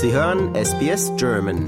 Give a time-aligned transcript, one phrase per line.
[0.00, 1.58] Sie hören SBS German.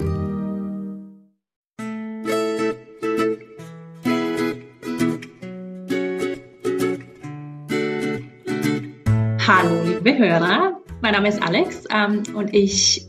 [9.44, 10.80] Hallo, liebe Hörer.
[11.00, 13.04] Mein Name ist Alex ähm, und ich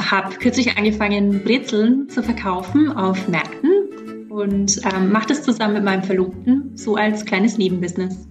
[0.00, 6.04] habe kürzlich angefangen, Brezeln zu verkaufen auf Märkten und ähm, mache das zusammen mit meinem
[6.04, 8.26] Verlobten, so als kleines Nebenbusiness.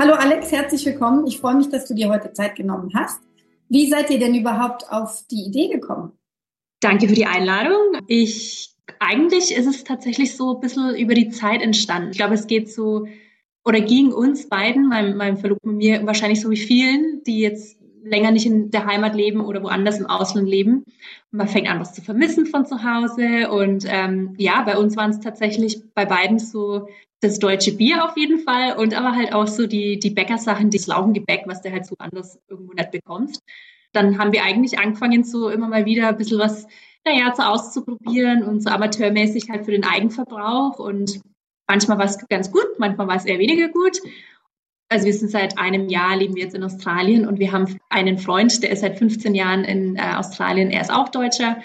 [0.00, 1.28] Hallo Alex, herzlich willkommen.
[1.28, 3.20] Ich freue mich, dass du dir heute Zeit genommen hast.
[3.74, 6.12] Wie seid ihr denn überhaupt auf die Idee gekommen?
[6.78, 7.98] Danke für die Einladung.
[8.06, 12.10] Ich eigentlich ist es tatsächlich so ein bisschen über die Zeit entstanden.
[12.12, 13.08] Ich glaube, es geht so
[13.64, 17.76] oder ging uns beiden, meinem, meinem Verlobten und mir, wahrscheinlich so wie vielen, die jetzt
[18.04, 20.84] länger nicht in der Heimat leben oder woanders im Ausland leben.
[21.32, 23.50] Und man fängt an, was zu vermissen von zu Hause.
[23.50, 26.88] Und ähm, ja, bei uns waren es tatsächlich bei beiden so
[27.20, 30.86] das deutsche Bier auf jeden Fall und aber halt auch so die, die Bäckersachen, das
[30.86, 33.42] Laugengebäck, was du halt so anders irgendwo nicht bekommst.
[33.92, 36.66] Dann haben wir eigentlich angefangen, so immer mal wieder ein bisschen was,
[37.06, 40.78] naja, so auszuprobieren und so amateurmäßig halt für den Eigenverbrauch.
[40.78, 41.20] Und
[41.66, 44.00] manchmal war es ganz gut, manchmal war es eher weniger gut.
[44.88, 48.18] Also wir sind seit einem Jahr, leben wir jetzt in Australien und wir haben einen
[48.18, 51.56] Freund, der ist seit 15 Jahren in äh, Australien, er ist auch Deutscher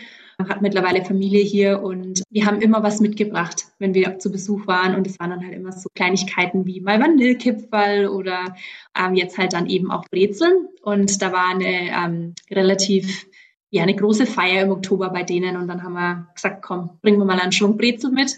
[0.48, 4.96] hat mittlerweile Familie hier und wir haben immer was mitgebracht, wenn wir zu Besuch waren.
[4.96, 8.56] Und es waren dann halt immer so Kleinigkeiten wie mal Vanillekipferl oder
[8.98, 10.68] ähm, jetzt halt dann eben auch Brezeln.
[10.82, 13.28] Und da war eine ähm, relativ,
[13.70, 15.58] ja, eine große Feier im Oktober bei denen.
[15.58, 18.36] Und dann haben wir gesagt, komm, bringen wir mal einen Schwung Brezel mit.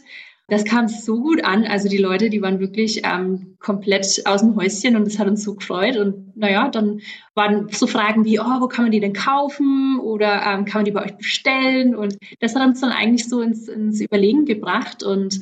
[0.52, 1.64] Das kam so gut an.
[1.64, 5.46] Also die Leute, die waren wirklich ähm, komplett aus dem Häuschen und das hat uns
[5.46, 5.96] so gefreut.
[5.96, 7.00] Und naja, dann
[7.36, 9.98] waren so Fragen wie, oh, wo kann man die denn kaufen?
[10.02, 11.96] Oder ähm, kann man die bei euch bestellen?
[11.96, 15.04] Und das hat uns dann eigentlich so ins, ins Überlegen gebracht.
[15.04, 15.40] Und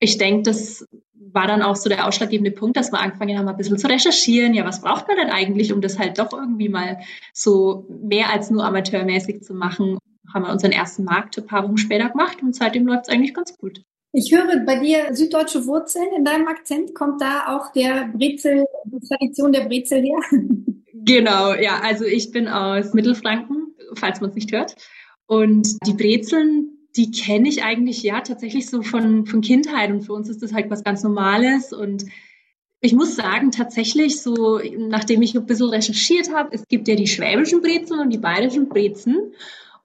[0.00, 0.84] ich denke, das
[1.14, 4.54] war dann auch so der ausschlaggebende Punkt, dass wir angefangen haben, ein bisschen zu recherchieren.
[4.54, 6.98] Ja, was braucht man denn eigentlich, um das halt doch irgendwie mal
[7.32, 9.98] so mehr als nur amateurmäßig zu machen?
[10.34, 13.32] Haben wir unseren ersten Markt ein paar Wochen später gemacht und seitdem läuft es eigentlich
[13.32, 13.84] ganz gut.
[14.12, 16.08] Ich höre bei dir süddeutsche Wurzeln.
[16.16, 20.20] In deinem Akzent kommt da auch der Brezel, die Tradition der Brezel her?
[21.02, 21.80] Genau, ja.
[21.82, 24.76] Also ich bin aus Mittelfranken, falls man es nicht hört.
[25.26, 29.90] Und die Brezeln, die kenne ich eigentlich ja tatsächlich so von, von Kindheit.
[29.90, 31.72] Und für uns ist das halt was ganz Normales.
[31.72, 32.04] Und
[32.80, 37.06] ich muss sagen, tatsächlich so, nachdem ich ein bisschen recherchiert habe, es gibt ja die
[37.06, 39.32] schwäbischen Brezeln und die bayerischen Brezen.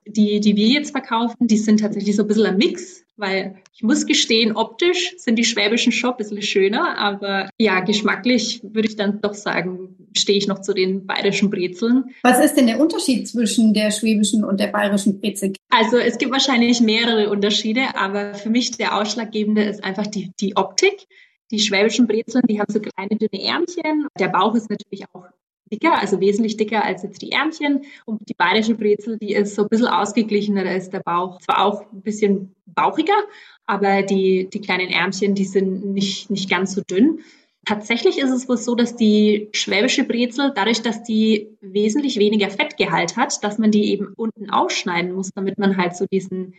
[0.08, 3.84] Die, die wir jetzt verkaufen, die sind tatsächlich so ein bisschen ein Mix weil ich
[3.84, 8.96] muss gestehen, optisch sind die schwäbischen schon ein bisschen schöner, aber ja, geschmacklich würde ich
[8.96, 12.06] dann doch sagen, stehe ich noch zu den bayerischen Brezeln.
[12.24, 15.54] Was ist denn der Unterschied zwischen der schwäbischen und der bayerischen Brezel?
[15.70, 20.56] Also es gibt wahrscheinlich mehrere Unterschiede, aber für mich der ausschlaggebende ist einfach die, die
[20.56, 21.08] Optik.
[21.52, 24.08] Die schwäbischen Brezeln, die haben so kleine dünne Ärmchen.
[24.20, 25.26] Der Bauch ist natürlich auch
[25.72, 27.84] dicker, also wesentlich dicker als jetzt die Ärmchen.
[28.06, 31.66] Und die bayerische Brezel, die ist so ein bisschen ausgeglichener, da ist der Bauch zwar
[31.66, 33.18] auch ein bisschen bauchiger,
[33.66, 37.20] aber die, die kleinen Ärmchen, die sind nicht, nicht ganz so dünn.
[37.66, 43.18] Tatsächlich ist es wohl so, dass die schwäbische Brezel, dadurch, dass die wesentlich weniger Fettgehalt
[43.18, 46.54] hat, dass man die eben unten ausschneiden muss, damit man halt so diesen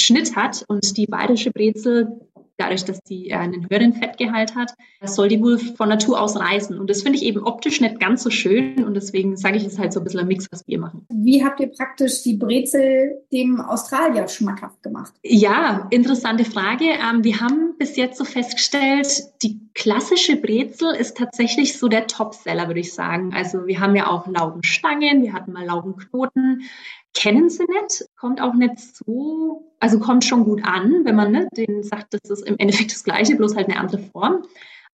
[0.00, 0.64] Schnitt hat.
[0.68, 2.20] Und die bayerische Brezel,
[2.56, 4.72] dadurch, dass die äh, einen höheren Fettgehalt hat,
[5.02, 6.78] soll die wohl von Natur aus reißen.
[6.78, 9.78] Und das finde ich eben optisch nicht ganz so schön und deswegen sage ich, es
[9.78, 11.06] halt so ein bisschen ein Mix, was wir machen.
[11.10, 15.12] Wie habt ihr praktisch die Brezel dem Australier schmackhaft gemacht?
[15.22, 16.84] Ja, interessante Frage.
[16.84, 22.66] Ähm, wir haben bis jetzt so festgestellt, die klassische Brezel ist tatsächlich so der Topseller,
[22.66, 23.32] würde ich sagen.
[23.34, 26.62] Also wir haben ja auch Laugenstangen, wir hatten mal Laugenknoten,
[27.16, 31.48] kennen sie nicht, kommt auch nicht so, also kommt schon gut an, wenn man ne,
[31.56, 34.44] denen sagt, das ist im Endeffekt das Gleiche, bloß halt eine andere Form.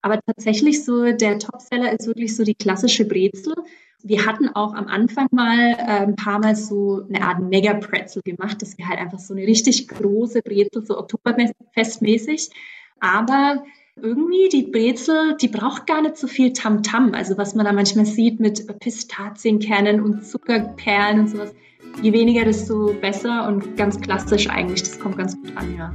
[0.03, 3.55] Aber tatsächlich so der Topseller ist wirklich so die klassische Brezel.
[4.03, 8.63] Wir hatten auch am Anfang mal äh, ein paar Mal so eine Art Mega-Pretzel gemacht,
[8.63, 12.51] dass wir halt einfach so eine richtig große Brezel, so Oktoberfestmäßig.
[12.99, 13.65] Aber
[13.97, 17.11] irgendwie die Brezel, die braucht gar nicht so viel Tamtam.
[17.11, 17.15] -Tam.
[17.15, 21.55] Also was man da manchmal sieht mit Pistazienkernen und Zuckerperlen und sowas
[22.01, 24.83] je weniger, desto besser und ganz klassisch eigentlich.
[24.83, 25.93] Das kommt ganz gut an, ja.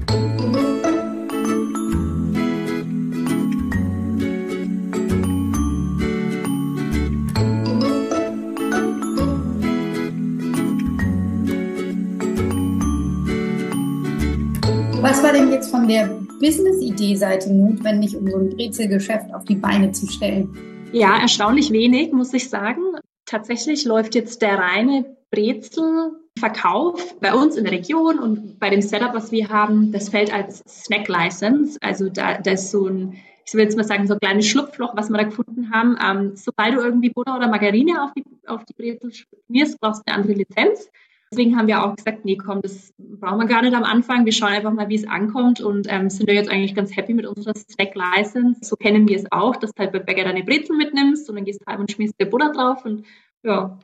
[15.02, 16.08] Was war denn jetzt von der
[16.40, 20.56] Business-Idee-Seite notwendig, um so ein Brezelgeschäft auf die Beine zu stellen?
[20.92, 22.82] Ja, erstaunlich wenig, muss ich sagen.
[23.26, 29.14] Tatsächlich läuft jetzt der reine Brezelverkauf bei uns in der Region und bei dem Setup,
[29.14, 31.78] was wir haben, das fällt als Snack License.
[31.82, 34.96] Also da, da ist so ein, ich will jetzt mal sagen, so ein kleines Schlupfloch,
[34.96, 35.98] was wir da gefunden haben.
[36.04, 40.12] Ähm, sobald du irgendwie Butter oder Margarine auf die, auf die Brezel schmierst, brauchst du
[40.12, 40.90] eine andere Lizenz.
[41.30, 44.24] Deswegen haben wir auch gesagt, nee, komm, das brauchen wir gar nicht am Anfang.
[44.24, 47.14] Wir schauen einfach mal, wie es ankommt und ähm, sind da jetzt eigentlich ganz happy
[47.14, 48.62] mit unserer Snack-License.
[48.64, 51.44] So kennen wir es auch, dass du halt bei Bäcker deine Brezel mitnimmst und dann
[51.44, 53.06] gehst du heim und schmierst dir Butter drauf und
[53.44, 53.78] ja,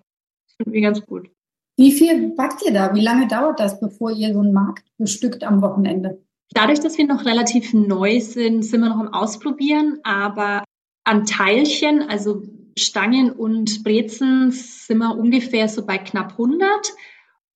[0.65, 1.30] wir ganz gut.
[1.77, 2.94] Wie viel backt ihr da?
[2.94, 6.21] Wie lange dauert das, bevor ihr so einen Markt bestückt am Wochenende?
[6.54, 10.63] Dadurch, dass wir noch relativ neu sind, sind wir noch am Ausprobieren, aber
[11.04, 12.44] an Teilchen, also
[12.77, 16.94] Stangen und Brezen, sind wir ungefähr so bei knapp 100.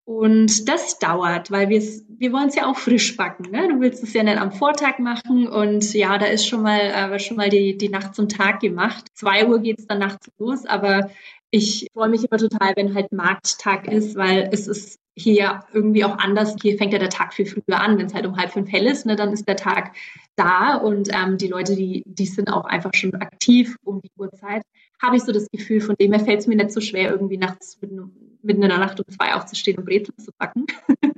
[0.06, 1.81] Und das dauert, weil wir
[2.19, 3.51] wir wollen es ja auch frisch backen.
[3.51, 3.68] Ne?
[3.68, 7.19] Du willst es ja nicht am Vortag machen und ja, da ist schon mal, äh,
[7.19, 9.06] schon mal die, die Nacht zum Tag gemacht.
[9.13, 11.10] Zwei Uhr geht es dann nachts los, aber
[11.52, 16.18] ich freue mich immer total, wenn halt Markttag ist, weil es ist hier irgendwie auch
[16.18, 16.56] anders.
[16.62, 17.98] Hier fängt ja der Tag viel früher an.
[17.98, 19.96] Wenn es halt um halb fünf hell ist, ne, dann ist der Tag
[20.36, 24.62] da und ähm, die Leute, die, die sind auch einfach schon aktiv um die Uhrzeit.
[25.02, 27.38] Habe ich so das Gefühl, von dem her fällt es mir nicht so schwer, irgendwie
[27.38, 30.68] nachts mitten, mitten in der Nacht um zwei aufzustehen und Brezeln zu backen.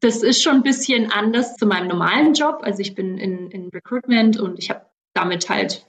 [0.00, 2.60] das ist schon ein bisschen anders zu meinem normalen Job.
[2.62, 5.86] Also ich bin in, in Recruitment und ich habe damit halt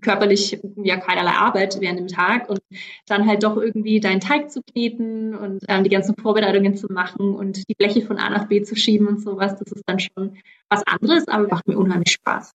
[0.00, 2.60] körperlich ja keinerlei Arbeit während dem Tag und
[3.06, 7.34] dann halt doch irgendwie deinen Teig zu kneten und ähm, die ganzen Vorbereitungen zu machen
[7.34, 10.36] und die Bleche von A nach B zu schieben und sowas, das ist dann schon
[10.68, 12.52] was anderes, aber macht mir unheimlich Spaß.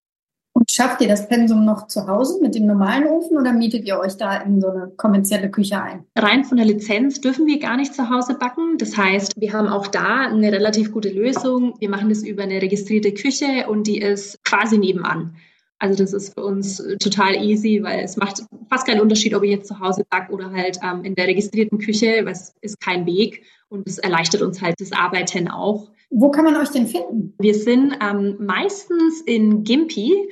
[0.53, 3.97] Und schafft ihr das Pensum noch zu Hause mit dem normalen Ofen oder mietet ihr
[3.97, 6.03] euch da in so eine kommerzielle Küche ein?
[6.17, 8.77] Rein von der Lizenz dürfen wir gar nicht zu Hause backen.
[8.77, 11.75] Das heißt, wir haben auch da eine relativ gute Lösung.
[11.79, 15.37] Wir machen das über eine registrierte Küche und die ist quasi nebenan.
[15.81, 19.41] Also das ist für uns äh, total easy, weil es macht fast keinen Unterschied, ob
[19.41, 22.79] ich jetzt zu Hause backe oder halt ähm, in der registrierten Küche, weil es ist
[22.79, 25.89] kein Weg und es erleichtert uns halt das Arbeiten auch.
[26.11, 27.33] Wo kann man euch denn finden?
[27.39, 30.29] Wir sind ähm, meistens in Gimpy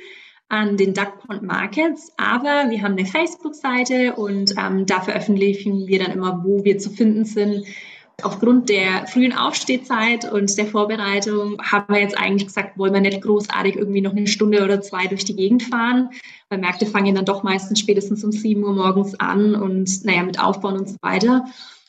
[0.48, 5.98] an den Duck Pond Markets, aber wir haben eine Facebook-Seite und ähm, da veröffentlichen wir
[5.98, 7.64] dann immer, wo wir zu finden sind.
[8.24, 13.22] Aufgrund der frühen Aufstehzeit und der Vorbereitung haben wir jetzt eigentlich gesagt, wollen wir nicht
[13.22, 16.10] großartig irgendwie noch eine Stunde oder zwei durch die Gegend fahren,
[16.48, 20.40] weil Märkte fangen dann doch meistens spätestens um sieben Uhr morgens an und naja, mit
[20.40, 21.46] Aufbauen und so weiter.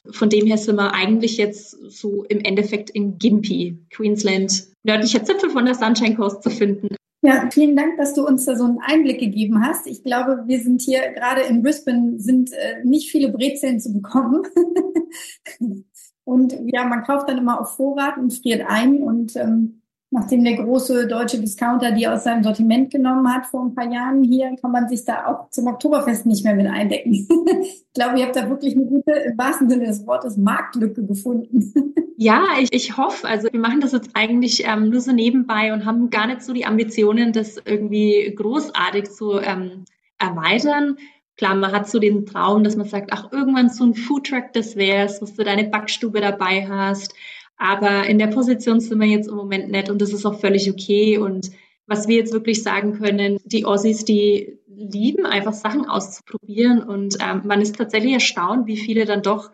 [0.10, 5.52] Von dem her sind wir eigentlich jetzt so im Endeffekt in Gympie, Queensland, nördlicher Zipfel
[5.52, 6.96] von der Sunshine Coast zu finden.
[7.24, 9.86] Ja, vielen Dank, dass du uns da so einen Einblick gegeben hast.
[9.86, 14.42] Ich glaube, wir sind hier gerade in Brisbane, sind äh, nicht viele Brezeln zu bekommen.
[16.32, 19.04] Und ja, man kauft dann immer auf Vorrat und friert ein.
[19.04, 19.82] Und ähm,
[20.12, 24.24] nachdem der große deutsche Discounter die aus seinem Sortiment genommen hat vor ein paar Jahren
[24.24, 27.12] hier, kann man sich da auch zum Oktoberfest nicht mehr mit eindecken.
[27.62, 31.74] ich glaube, ihr habt da wirklich eine gute, im wahrsten Sinne des Wortes, Marktlücke gefunden.
[32.16, 33.28] ja, ich, ich hoffe.
[33.28, 36.54] Also wir machen das jetzt eigentlich ähm, nur so nebenbei und haben gar nicht so
[36.54, 39.84] die Ambitionen, das irgendwie großartig zu ähm,
[40.18, 40.96] erweitern.
[41.42, 44.76] Klar, man hat so den Traum, dass man sagt, ach, irgendwann so ein Foodtruck, das
[44.76, 47.16] wär's, dass du deine Backstube dabei hast.
[47.58, 50.70] Aber in der Position sind wir jetzt im Moment nicht und das ist auch völlig
[50.70, 51.18] okay.
[51.18, 51.50] Und
[51.88, 57.42] was wir jetzt wirklich sagen können, die Aussies, die lieben einfach Sachen auszuprobieren und ähm,
[57.44, 59.50] man ist tatsächlich erstaunt, wie viele dann doch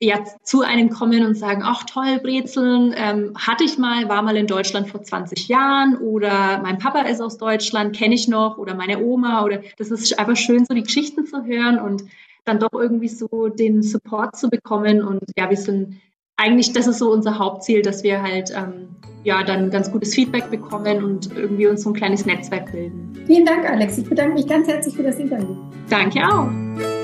[0.00, 4.36] ja, zu einem kommen und sagen, ach toll, Brezeln, ähm, hatte ich mal, war mal
[4.36, 8.74] in Deutschland vor 20 Jahren oder mein Papa ist aus Deutschland, kenne ich noch oder
[8.74, 12.04] meine Oma oder das ist einfach schön, so die Geschichten zu hören und
[12.44, 15.96] dann doch irgendwie so den Support zu bekommen und ja, wir sind
[16.36, 18.88] eigentlich, das ist so unser Hauptziel, dass wir halt ähm,
[19.24, 23.24] ja dann ganz gutes Feedback bekommen und irgendwie uns so ein kleines Netzwerk bilden.
[23.26, 23.98] Vielen Dank, Alex.
[23.98, 25.56] Ich bedanke mich ganz herzlich für das Interview.
[25.88, 26.95] Danke auch.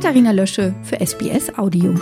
[0.00, 1.92] Katharina Lösche für SBS Audio.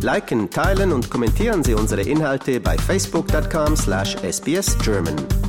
[0.00, 5.45] Liken, teilen und kommentieren Sie unsere Inhalte bei facebook.com/sbsgerman.